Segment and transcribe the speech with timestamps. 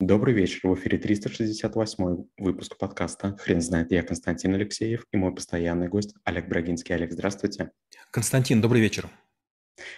[0.00, 0.60] Добрый вечер.
[0.62, 3.90] В эфире 368 выпуск подкаста «Хрен знает».
[3.90, 6.94] Я Константин Алексеев и мой постоянный гость Олег Брагинский.
[6.94, 7.72] Олег, здравствуйте.
[8.12, 9.10] Константин, добрый вечер.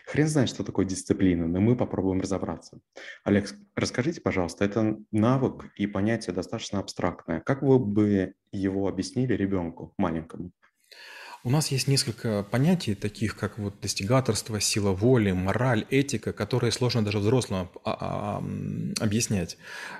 [0.06, 2.80] Хрен знает, что такое дисциплина, но мы попробуем разобраться.
[3.24, 7.40] Олег, расскажите, пожалуйста, это навык и понятие достаточно абстрактное.
[7.40, 10.52] Как вы бы его объяснили ребенку маленькому?
[11.42, 17.02] У нас есть несколько понятий, таких как вот достигаторство, сила воли, мораль, этика, которые сложно
[17.02, 18.44] даже взрослым а, а,
[19.02, 19.56] объяснять.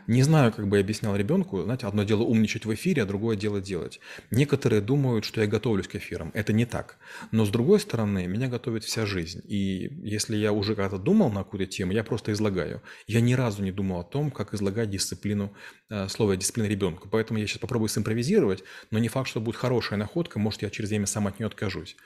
[0.07, 1.63] Не знаю, как бы я объяснял ребенку.
[1.63, 4.01] Знаете, одно дело умничать в эфире, а другое дело делать.
[4.31, 6.31] Некоторые думают, что я готовлюсь к эфирам.
[6.35, 6.99] Это не так.
[7.33, 9.41] Но с другой стороны, меня готовит вся жизнь.
[9.49, 12.83] И если я уже когда-то думал на какую-то тему, я просто излагаю.
[13.07, 15.55] Я ни разу не думал о том, как излагать дисциплину,
[15.89, 17.09] э, слово дисциплина ребенку.
[17.11, 20.39] Поэтому я сейчас попробую симпровизировать, но не факт, что будет хорошая находка.
[20.39, 21.97] Может, я через время сам от нее откажусь.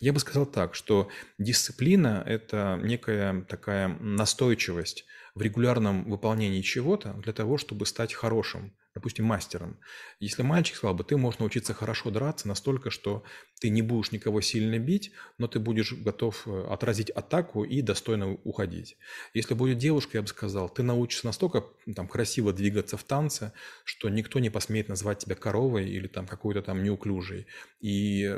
[0.00, 7.32] Я бы сказал так, что дисциплина– это некая такая настойчивость в регулярном выполнении чего-то для
[7.32, 9.78] того, чтобы стать хорошим, допустим, мастером.
[10.20, 13.24] Если мальчик сказал бы, ты можешь научиться хорошо драться настолько, что
[13.60, 18.32] ты не будешь никого сильно бить, но ты будешь готов э, отразить атаку и достойно
[18.44, 18.96] уходить.
[19.34, 23.52] Если будет девушка, я бы сказал, ты научишься настолько там, красиво двигаться в танце,
[23.84, 27.46] что никто не посмеет назвать тебя коровой или там какой-то там неуклюжей.
[27.80, 28.36] И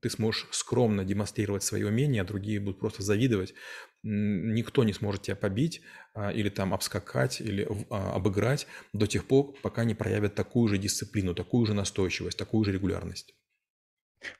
[0.00, 3.54] ты сможешь скромно демонстрировать свои умения, а другие будут просто завидовать.
[4.02, 5.82] Никто не сможет тебя побить
[6.14, 10.78] а, или там обскакать, или а, обыграть до тех пор, пока не проявят такую же
[10.78, 13.34] дисциплину, такую же настойчивость, такую же регулярность.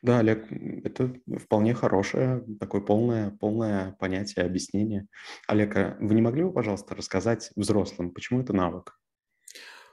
[0.03, 5.07] Да, Олег, это вполне хорошее, такое полное, полное понятие, объяснение.
[5.47, 9.00] Олег, а вы не могли бы, пожалуйста, рассказать взрослым, почему это навык?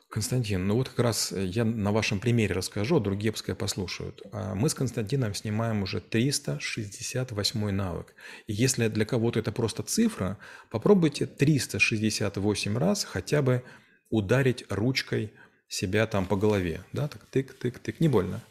[0.09, 4.21] Константин, ну вот как раз э, я на вашем примере расскажу, а другие пускай послушают.
[4.31, 8.13] А мы с Константином снимаем уже 368 навык.
[8.47, 10.37] И если для кого-то это просто цифра,
[10.69, 13.63] попробуйте 368 раз хотя бы
[14.09, 15.33] ударить ручкой
[15.67, 16.85] себя там по голове.
[16.93, 18.41] Да, так тык-тык-тык, не больно.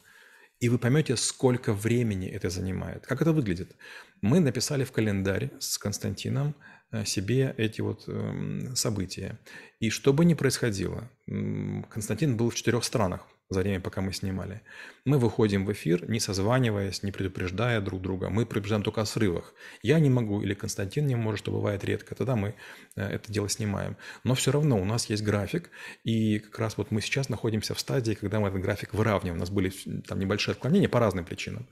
[0.60, 3.06] И вы поймете, сколько времени это занимает.
[3.06, 3.74] Как это выглядит?
[4.20, 6.54] Мы написали в календарь с Константином
[7.04, 9.38] себе эти вот эм, события.
[9.80, 14.62] И что бы ни происходило, Константин был в четырех странах за время, пока мы снимали.
[15.04, 18.28] Мы выходим в эфир, не созваниваясь, не предупреждая друг друга.
[18.28, 19.54] Мы предупреждаем только о срывах.
[19.82, 22.14] Я не могу или Константин не может, что бывает редко.
[22.16, 22.54] Тогда мы
[22.96, 23.96] э, это дело снимаем.
[24.24, 25.70] Но все равно у нас есть график.
[26.02, 29.36] И как раз вот мы сейчас находимся в стадии, когда мы этот график выравниваем.
[29.36, 29.70] У нас были
[30.08, 31.68] там небольшие отклонения по разным причинам.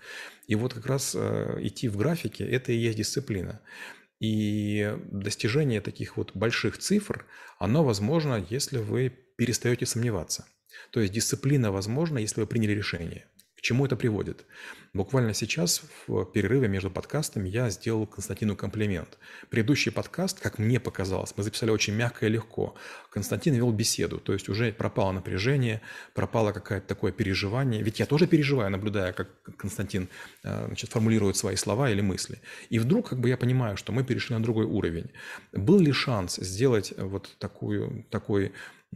[0.46, 3.60] И вот как раз э, идти в графике– это и есть дисциплина.
[4.25, 7.27] И достижение таких вот больших цифр,
[7.59, 10.47] оно возможно, если вы перестаете сомневаться.
[10.93, 13.27] То есть дисциплина возможна, если вы приняли решение
[13.64, 14.44] чему это приводит?
[14.92, 19.19] Буквально сейчас, в перерыве между подкастами, я сделал Константину комплимент.
[19.48, 22.75] Предыдущий подкаст, как мне показалось, мы записали очень мягко и легко.
[23.10, 25.80] Константин вел беседу, то есть уже пропало напряжение,
[26.12, 27.82] пропало какое-то такое переживание.
[27.82, 30.08] Ведь я тоже переживаю, наблюдая, как Константин
[30.44, 32.41] э, значит, формулирует свои слова или мысли.
[32.69, 35.10] И вдруг как бы я понимаю, что мы перешли на другой уровень.
[35.52, 38.52] Был ли шанс сделать вот такую, такой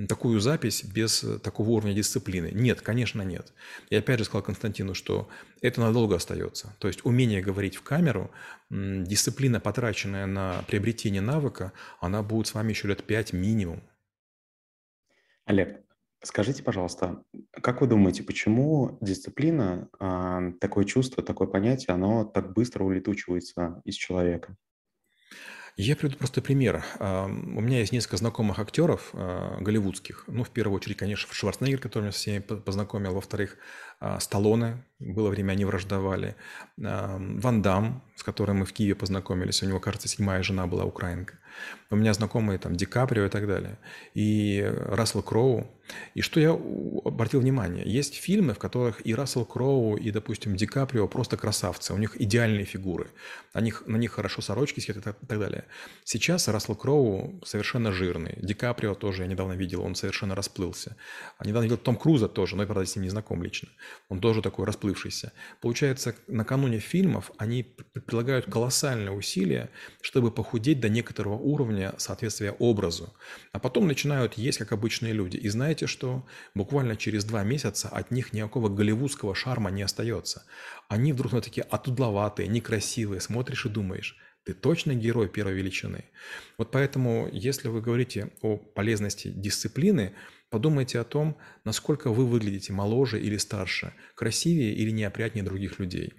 [0.07, 2.51] такую запись без э, такого уровня дисциплины?
[2.53, 3.53] Нет, конечно, нет.
[3.91, 5.29] И опять же сказал Константину, что
[5.61, 6.75] это надолго остается.
[6.79, 8.31] То есть умение говорить в камеру,
[8.71, 13.83] дисциплина, потраченная на приобретение навыка, она будет с вами еще лет пять минимум.
[15.47, 15.81] Олег,
[16.23, 17.23] скажите, пожалуйста,
[17.63, 23.95] как вы думаете, почему дисциплина, а, такое чувство, такое понятие, оно так быстро улетучивается из
[23.95, 24.57] человека?
[25.81, 26.85] Я приведу просто пример.
[26.99, 30.25] У меня есть несколько знакомых актеров а, голливудских.
[30.27, 33.15] Ну, в первую очередь, конечно, Шварценеггер, который меня с всеми познакомил.
[33.15, 33.59] Во-вторых,
[34.01, 36.35] а, Сталлоне, было время, они враждовали.
[36.77, 39.63] Ван Дам, с которым мы в Киеве познакомились.
[39.63, 41.39] У него, кажется, седьмая жена была украинка.
[41.91, 43.79] У меня знакомые там Ди Каприо и так далее.
[44.15, 45.67] И Рассел Кроу.
[46.15, 50.67] И что я обратил внимание, есть фильмы, в которых и Рассел Кроу, и, допустим, Ди
[50.67, 53.09] Каприо просто красавцы, у них идеальные фигуры,
[53.55, 55.65] на них, на них хорошо сорочки сидят и так, далее.
[56.05, 60.95] Сейчас Рассел Кроу совершенно жирный, Ди Каприо тоже я недавно видел, он совершенно расплылся.
[61.39, 63.69] А недавно видел Том Круза тоже, но я, правда, с ним не знаком лично.
[64.11, 65.33] Он тоже такой расплывшийся.
[65.61, 67.63] Получается, накануне фильмов они
[68.07, 69.71] прилагают колоссальные усилия,
[70.01, 73.15] чтобы похудеть до некоторого уровня соответствия образу.
[73.53, 75.37] А потом начинают есть, как обычные люди.
[75.37, 76.27] И знаете что?
[76.55, 80.45] Буквально через два месяца от них никакого голливудского шарма не остается.
[80.89, 83.21] Они вдруг на такие отудловатые, некрасивые.
[83.21, 86.05] Смотришь и думаешь, ты точно герой первой величины.
[86.59, 90.15] Вот поэтому, если вы говорите о полезности дисциплины,
[90.51, 96.15] подумайте о том, насколько вы выглядите моложе или старше, красивее или неопрятнее других людей.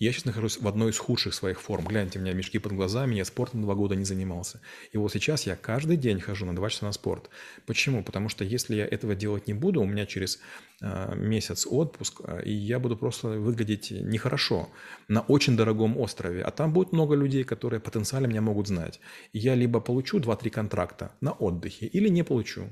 [0.00, 1.86] Я сейчас нахожусь в одной из худших своих форм.
[1.86, 4.62] Гляньте, у меня мешки под глазами, я спортом два года не занимался.
[4.92, 7.28] И вот сейчас я каждый день хожу на два часа на спорт.
[7.66, 8.02] Почему?
[8.02, 10.40] Потому что если я этого делать не буду, у меня через
[10.80, 14.70] э, месяц отпуск, э, и я буду просто выглядеть нехорошо
[15.08, 16.44] на очень дорогом острове.
[16.44, 19.00] А там будет много людей, которые потенциально меня могут знать.
[19.34, 22.70] И я либо получу 2-3 контракта на отдыхе, или не получу.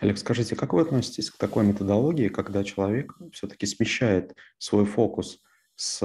[0.00, 5.40] Олег, скажите, как вы относитесь к такой методологии, когда человек все-таки смещает свой фокус
[5.76, 6.00] с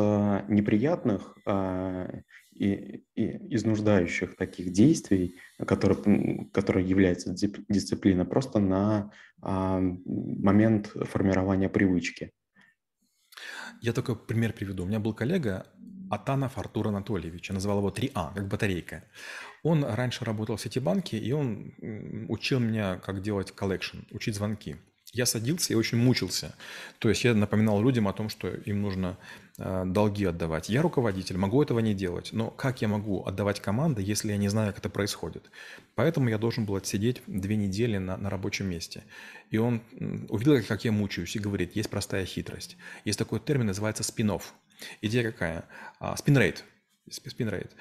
[0.47, 2.09] неприятных а,
[2.53, 5.35] и, и изнуждающих таких действий,
[5.65, 12.31] которые, которые являются дисциплина, просто на а, момент формирования привычки.
[13.81, 14.83] Я только пример приведу.
[14.83, 15.68] У меня был коллега
[16.09, 19.04] Атанов Артур Анатольевич, я назвал его 3А, как батарейка.
[19.63, 21.74] Он раньше работал в Ситибанке, и он
[22.30, 24.77] учил меня, как делать collection, учить звонки
[25.13, 26.56] я садился и очень мучился.
[27.00, 29.18] То есть я напоминал людям о том, что им нужно
[29.57, 30.69] э, долги отдавать.
[30.69, 34.50] Я руководитель, могу этого не делать, но как я могу отдавать команды, если я не
[34.50, 35.50] знаю, как это происходит?
[35.95, 39.04] Поэтому я должен был отсидеть две недели на, на рабочем месте.
[39.50, 39.81] И он
[40.30, 42.77] увидел, как я мучаюсь, и говорит, есть простая хитрость.
[43.06, 44.53] Есть такой термин, называется спинов.
[45.01, 45.65] Идея какая?
[46.18, 46.63] Спинрейт.
[47.10, 47.71] Спинрейт.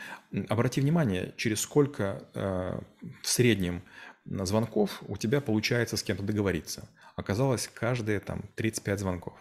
[0.49, 2.79] Обрати внимание, через сколько э,
[3.23, 3.83] в среднем
[4.29, 9.35] звонков у тебя получается с кем-то договориться оказалось каждые там 35 звонков.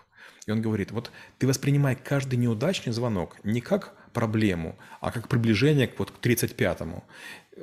[0.47, 5.87] И он говорит, вот ты воспринимай каждый неудачный звонок не как проблему, а как приближение
[5.87, 7.03] к, вот, к 35-му.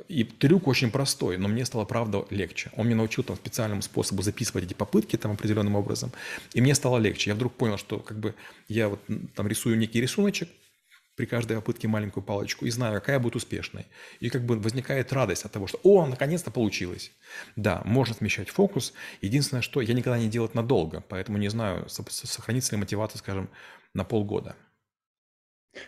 [0.07, 2.71] И трюк очень простой, но мне стало, правда, легче.
[2.75, 6.11] Он мне научил там специальному способу записывать эти попытки там определенным образом,
[6.53, 7.29] и мне стало легче.
[7.29, 8.35] Я вдруг понял, что как бы
[8.67, 8.99] я вот
[9.35, 10.49] там рисую некий рисуночек,
[11.15, 13.85] при каждой попытке маленькую палочку и знаю, какая будет успешной.
[14.19, 17.11] И как бы возникает радость от того, что «О, наконец-то получилось!»
[17.55, 18.93] Да, можно смещать фокус.
[19.21, 23.49] Единственное, что я никогда не делаю надолго, поэтому не знаю, сохранится ли мотивация, скажем,
[23.93, 24.55] на полгода.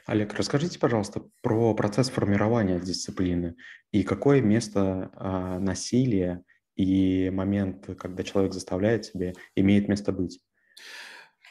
[0.06, 3.56] Олег, расскажите, пожалуйста, про процесс формирования дисциплины
[3.92, 6.44] и какое место а, насилия
[6.76, 10.40] и момент, когда человек заставляет себе, имеет место быть.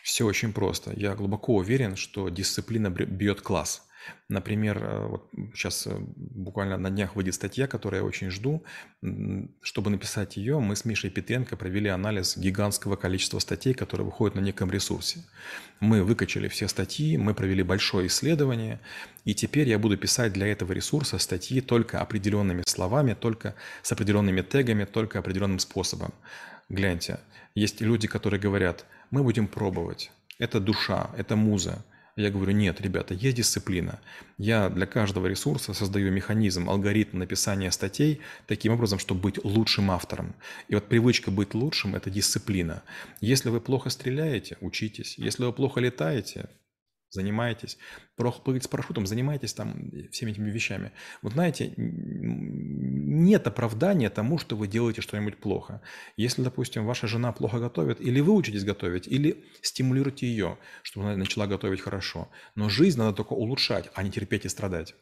[0.05, 0.93] Все очень просто.
[0.95, 3.89] Я глубоко уверен, что дисциплина бьет класс.
[4.29, 8.63] Например, э, вот сейчас э, буквально на днях выйдет статья, которую я очень жду.
[9.63, 14.41] Чтобы написать ее, мы с Мишей Петренко провели анализ гигантского количества статей, которые выходят на
[14.41, 15.21] неком ресурсе.
[15.81, 18.81] Мы выкачали все статьи, мы провели большое исследование,
[19.25, 24.43] и теперь я буду писать для этого ресурса статьи только определенными словами, только с определенными
[24.43, 26.13] тегами, только определенным способом.
[26.69, 27.21] Гляньте,
[27.55, 30.11] есть люди, которые говорят, мы будем пробовать.
[30.39, 31.85] Это душа, это муза.
[32.17, 33.99] Я говорю, нет, ребята, есть дисциплина.
[34.39, 40.37] Я для каждого ресурса создаю механизм, алгоритм написания статей таким образом, чтобы быть лучшим автором.
[40.69, 42.85] И вот привычка быть лучшим– это дисциплина.
[43.21, 45.19] Если вы плохо стреляете, учитесь.
[45.19, 46.49] Если вы плохо летаете,
[47.15, 47.79] занимаетесь,
[48.17, 50.93] прыгать с парашютом, занимаетесь там всеми этими вещами.
[51.23, 55.81] Вот знаете, нет оправдания тому, что вы делаете что-нибудь плохо.
[56.17, 61.17] Если, допустим, ваша жена плохо готовит, или вы учитесь готовить, или стимулируйте ее, чтобы она
[61.17, 62.29] начала готовить хорошо.
[62.55, 64.95] Но жизнь надо только улучшать, а не терпеть и страдать.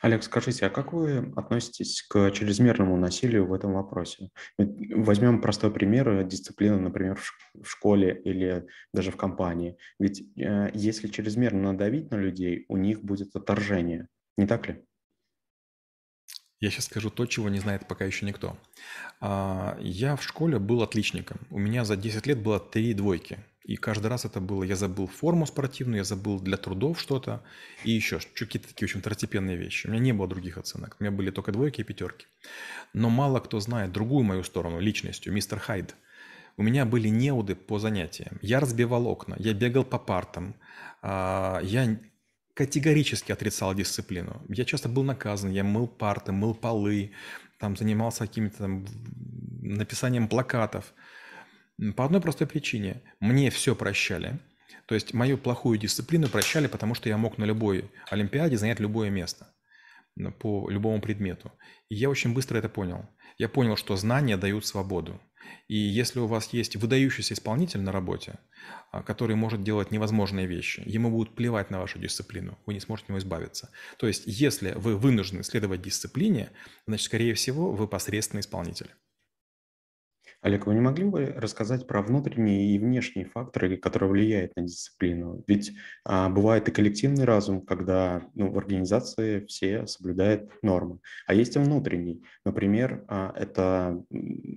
[0.00, 4.30] Олег, скажите, а как вы относитесь к чрезмерному насилию в этом вопросе?
[4.58, 7.18] Возьмем простой пример дисциплины, например,
[7.54, 9.76] в школе или даже в компании.
[9.98, 14.08] Ведь э, если чрезмерно надавить на людей, у них будет отторжение.
[14.36, 14.84] Не так ли?
[16.60, 18.56] Я сейчас скажу то, чего не знает пока еще никто.
[19.20, 21.38] А, я в школе был отличником.
[21.50, 23.38] У меня за 10 лет было три двойки.
[23.64, 27.42] И каждый раз это было, я забыл форму спортивную, я забыл для трудов что-то,
[27.82, 29.86] и еще какие-то такие очень второстепенные вещи.
[29.86, 32.26] У меня не было других оценок, у меня были только двойки и пятерки.
[32.92, 35.96] Но мало кто знает другую мою сторону личностью, мистер Хайд.
[36.58, 38.38] У меня были неуды по занятиям.
[38.42, 40.56] Я разбивал окна, я бегал по партам,
[41.00, 41.98] а, я
[42.52, 44.44] категорически отрицал дисциплину.
[44.50, 47.12] Я часто был наказан, я мыл парты, мыл полы,
[47.58, 48.84] там занимался каким-то
[49.62, 50.92] написанием плакатов–
[51.96, 53.02] по одной простой причине.
[53.20, 54.38] Мне все прощали.
[54.86, 59.10] То есть мою плохую дисциплину прощали, потому что я мог на любой Олимпиаде занять любое
[59.10, 59.48] место
[60.38, 61.52] по любому предмету.
[61.88, 63.08] И я очень быстро это понял.
[63.38, 65.20] Я понял, что знания дают свободу.
[65.68, 68.38] И если у вас есть выдающийся исполнитель на работе,
[68.90, 73.06] а, который может делать невозможные вещи, ему будут плевать на вашу дисциплину, вы не сможете
[73.06, 73.70] от него избавиться.
[73.98, 76.50] То есть, если вы вынуждены следовать дисциплине,
[76.86, 78.90] значит, скорее всего, вы посредственный исполнитель.
[80.44, 85.42] Олег, вы не могли бы рассказать про внутренние и внешние факторы, которые влияют на дисциплину?
[85.46, 85.72] Ведь
[86.04, 91.58] а, бывает и коллективный разум, когда ну, в организации все соблюдают нормы, а есть и
[91.58, 92.22] внутренний.
[92.44, 94.04] Например, а, это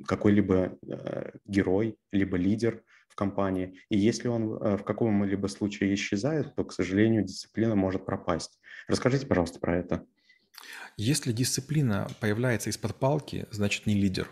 [0.05, 6.65] какой-либо а, герой, либо лидер в компании, и если он в каком-либо случае исчезает, то,
[6.65, 8.59] к сожалению, дисциплина может пропасть.
[8.89, 10.05] Расскажите, пожалуйста, про это.
[10.97, 14.27] Если дисциплина появляется из-под палки, значит не лидер.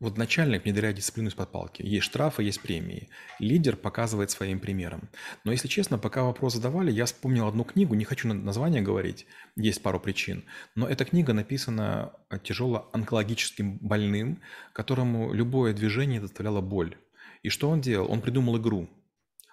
[0.00, 1.82] Вот начальник внедряет дисциплину из-под палки.
[1.82, 3.10] Есть штрафы, есть премии.
[3.38, 5.10] Лидер показывает своим примером.
[5.44, 9.26] Но если честно, пока вопрос задавали, я вспомнил одну книгу, не хочу название говорить,
[9.56, 10.44] есть пару причин.
[10.74, 14.40] Но эта книга написана тяжело онкологическим больным,
[14.72, 16.96] которому любое движение доставляло боль.
[17.42, 18.10] И что он делал?
[18.10, 18.88] Он придумал игру–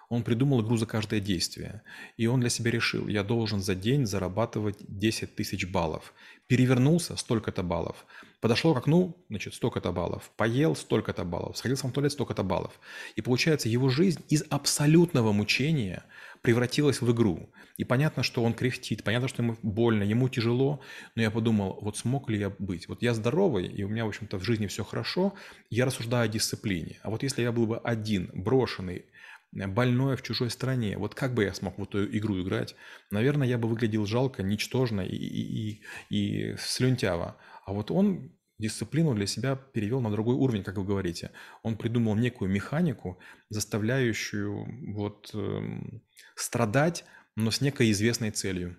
[0.08, 1.82] он придумал игру за каждое действие.
[2.16, 6.14] И он для себя решил, я должен за день зарабатывать 10 тысяч баллов.
[6.46, 8.06] Перевернулся– столько-то баллов.
[8.40, 10.30] Подошел к окну– значит, столько-то баллов.
[10.36, 11.58] Поел– столько-то баллов.
[11.58, 12.80] Сходил в туалет– столько-то баллов.
[13.16, 16.04] И получается, его жизнь из абсолютного мучения
[16.40, 17.50] превратилась в игру.
[17.76, 20.80] И понятно, что он кряхтит, понятно, что ему больно, ему тяжело,
[21.16, 22.88] но я подумал, вот смог ли я быть?
[22.88, 25.34] Вот я здоровый, и у меня, в общем-то, в жизни все хорошо,
[25.70, 26.98] я рассуждаю о дисциплине.
[27.02, 29.04] А вот если я был бы один, брошенный,
[29.52, 30.98] больное в чужой стране.
[30.98, 32.76] Вот как бы я смог в эту игру играть?
[33.10, 37.36] Наверное, я бы выглядел жалко, ничтожно и, и, и, и слюнтяво.
[37.64, 41.30] А вот он дисциплину для себя перевел на другой уровень, как вы говорите.
[41.62, 43.18] Он придумал некую механику,
[43.50, 46.02] заставляющую вот, эм,
[46.34, 47.04] страдать,
[47.36, 48.76] но с некой известной целью.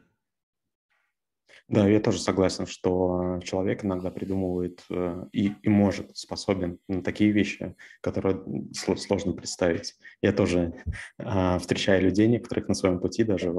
[1.70, 7.30] Да, я тоже согласен, что человек иногда придумывает э, и, и может, способен на такие
[7.30, 9.96] вещи, которые сложно представить.
[10.24, 10.74] Я тоже
[11.20, 13.54] э, встречаю людей, некоторых на своем пути, даже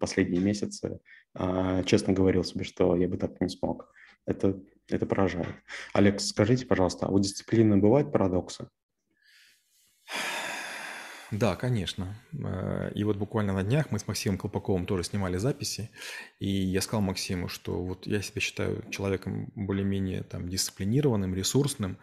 [0.00, 0.98] последние месяцы,
[1.38, 3.88] э, честно говорил себе, что я бы так не смог.
[4.26, 5.54] Это, это поражает.
[5.92, 8.68] Олег, скажите, пожалуйста, а у дисциплины бывают парадоксы?
[11.34, 12.14] Да, конечно.
[12.32, 15.90] Э, и вот буквально на днях мы с Максимом Колпаковым тоже снимали записи,
[16.38, 21.98] и я сказал Максиму, что вот я себя считаю человеком более-менее там дисциплинированным, ресурсным,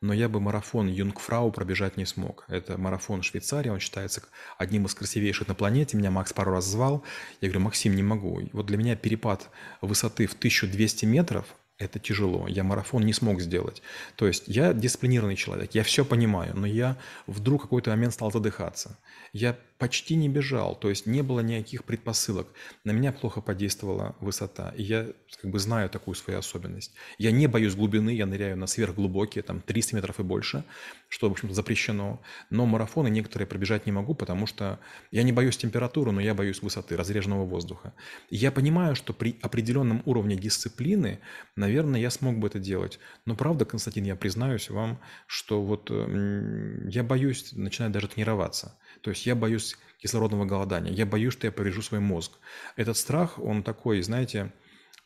[0.00, 2.44] но я бы марафон Юнгфрау пробежать не смог.
[2.46, 4.22] Это марафон Швейцарии, он считается
[4.56, 5.96] одним из красивейших на планете.
[5.96, 7.02] Меня Макс пару раз звал.
[7.40, 8.40] Я говорю, Максим, не могу.
[8.52, 9.50] Вот для меня перепад
[9.80, 12.46] высоты в 1200 метров– это тяжело.
[12.48, 13.82] Я марафон не смог сделать.
[14.16, 18.98] То есть я дисциплинированный человек, я все понимаю, но я вдруг какой-то момент стал задыхаться.
[19.32, 22.48] Я почти не бежал, то есть не было никаких предпосылок.
[22.84, 25.08] На меня плохо подействовала высота, и я
[25.40, 26.94] как бы знаю такую свою особенность.
[27.18, 30.64] Я не боюсь глубины, я ныряю на сверхглубокие, там 300 метров и больше,
[31.08, 32.22] что, в общем-то, запрещено.
[32.50, 34.78] Но марафоны некоторые пробежать не могу, потому что
[35.10, 37.92] я не боюсь температуры, но я боюсь высоты, разреженного воздуха.
[38.30, 41.20] Я понимаю, что при определенном уровне дисциплины,
[41.54, 42.98] наверное, я смог бы это делать.
[43.26, 48.76] Но правда, Константин, я признаюсь вам, что вот я боюсь начинать даже тренироваться.
[49.02, 52.32] То есть я боюсь кислородного голодания, я боюсь, что я поврежу свой мозг.
[52.76, 54.52] Этот страх, он такой, знаете,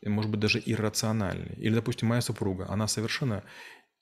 [0.02, 1.54] может быть, даже иррациональный.
[1.56, 3.42] Или, допустим, моя супруга, она совершенно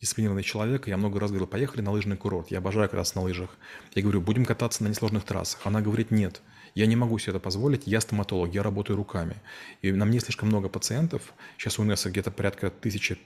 [0.01, 0.87] дисциплинированный человек.
[0.87, 2.51] Я много раз говорил, поехали на лыжный курорт.
[2.51, 3.51] Я обожаю кататься на лыжах.
[3.95, 5.61] Я говорю, будем кататься на несложных трассах.
[5.65, 6.41] Она говорит, нет,
[6.75, 9.37] я не могу себе это позволить, я стоматолог, я работаю руками.
[9.83, 11.35] И на мне слишком много пациентов.
[11.57, 13.19] Сейчас у нас где-то порядка тысячи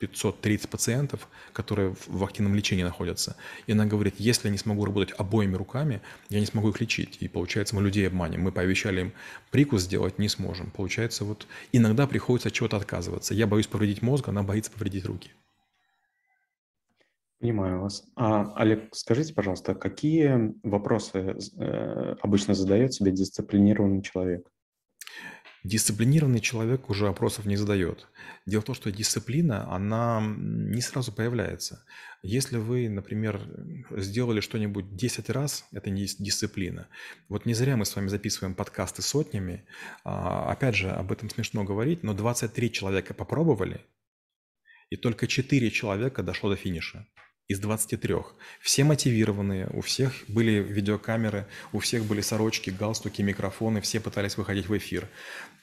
[0.00, 3.36] 530 пациентов, которые в активном лечении находятся.
[3.66, 7.18] И она говорит, если я не смогу работать обоими руками, я не смогу их лечить.
[7.20, 8.40] И получается, мы людей обманем.
[8.40, 9.12] Мы пообещали им
[9.50, 10.70] прикус сделать, не сможем.
[10.70, 13.34] Получается, вот иногда приходится от чего-то отказываться.
[13.34, 15.30] Я боюсь повредить мозг, она боится повредить руки.
[17.38, 18.04] Понимаю вас.
[18.16, 24.50] А, Олег, скажите, пожалуйста, какие вопросы э, обычно задает себе дисциплинированный человек?
[25.62, 28.08] Дисциплинированный человек уже опросов не задает.
[28.46, 31.84] Дело в том, что дисциплина, она не сразу появляется.
[32.22, 33.40] Если вы, например,
[33.90, 36.88] сделали что-нибудь 10 раз, это не дисциплина.
[37.28, 39.64] Вот не зря мы с вами записываем подкасты сотнями.
[40.04, 43.80] А, опять же, об этом смешно говорить, но 23 человека попробовали,
[44.88, 47.06] и только 4 человека дошло до финиша
[47.50, 48.14] из 23.
[48.60, 54.68] Все мотивированные, у всех были видеокамеры, у всех были сорочки, галстуки, микрофоны, все пытались выходить
[54.68, 55.08] в эфир.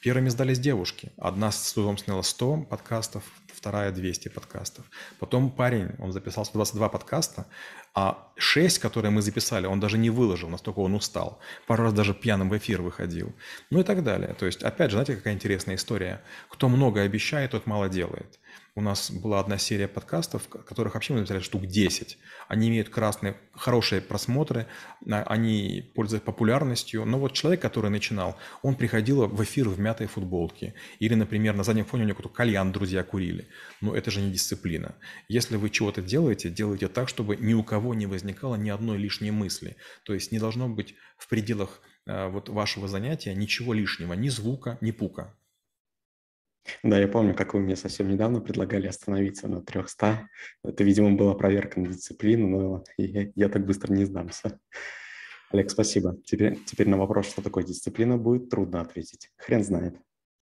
[0.01, 1.13] Первыми сдались девушки.
[1.17, 3.24] Одна с трудом сняла 100 подкастов,
[3.58, 4.86] вторая 200 подкастов.
[5.20, 7.48] Потом парень, он записал 122 подкаста,
[7.94, 11.40] а 6, которые мы записали, он даже не выложил, настолько он устал.
[11.66, 13.34] Пару раз даже пьяным в эфир выходил.
[13.72, 14.36] Ну и так далее.
[14.40, 16.22] То есть, опять же, знаете, какая интересная история.
[16.50, 18.40] Кто много обещает, тот мало делает.
[18.78, 22.20] У нас была одна серия подкастов, которых вообще мы написали штук 10.
[22.48, 24.68] Они имеют красные, хорошие просмотры,
[25.10, 27.04] а, они пользуются популярностью.
[27.04, 30.76] Но вот человек, который начинал, он приходил в эфир в мятой футболке.
[31.00, 33.47] Или, например, на заднем фоне у него какой-то кальян друзья курили.
[33.82, 34.96] Но это же не дисциплина.
[35.27, 39.32] Если вы чего-то делаете, делайте так, чтобы ни у кого не возникало ни одной лишней
[39.32, 39.75] мысли.
[40.04, 44.77] То есть не должно быть в пределах а, вот вашего занятия ничего лишнего, ни звука,
[44.82, 45.36] ни пука.
[46.84, 50.30] Да, я помню, как вы мне совсем недавно предлагали остановиться на 300.
[50.63, 54.60] Это, видимо, была проверка на дисциплину, но я, я так быстро не сдамся.
[55.51, 56.18] Олег, спасибо.
[56.25, 59.32] Теперь, теперь на вопрос, что такое дисциплина, будет трудно ответить.
[59.38, 59.96] Хрен знает.